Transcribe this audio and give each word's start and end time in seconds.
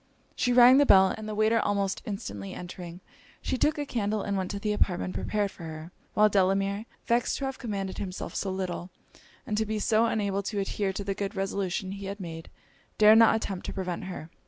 She 0.35 0.51
rang 0.51 0.79
the 0.79 0.85
bell; 0.87 1.13
and 1.15 1.29
the 1.29 1.35
waiter 1.35 1.59
almost 1.59 2.01
instantly 2.07 2.55
entering, 2.55 3.01
she 3.39 3.55
took 3.55 3.77
a 3.77 3.85
candle 3.85 4.23
and 4.23 4.35
went 4.35 4.49
to 4.49 4.57
the 4.57 4.73
apartment 4.73 5.13
prepared 5.13 5.51
for 5.51 5.61
her: 5.65 5.91
while 6.15 6.27
Delamere, 6.27 6.87
vexed 7.05 7.37
to 7.37 7.45
have 7.45 7.59
commanded 7.59 7.99
himself 7.99 8.33
so 8.33 8.49
little, 8.49 8.89
and 9.45 9.55
to 9.59 9.63
be 9.67 9.77
so 9.77 10.07
unable 10.07 10.41
to 10.41 10.57
adhere 10.57 10.91
to 10.91 11.03
the 11.03 11.13
good 11.13 11.35
resolutions 11.35 11.97
he 11.99 12.05
had 12.07 12.19
made, 12.19 12.49
dared 12.97 13.19
not 13.19 13.35
attempt 13.35 13.63
to 13.67 13.73
prevent 13.73 14.05
her. 14.05 14.31